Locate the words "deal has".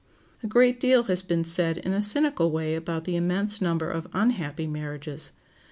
0.79-1.21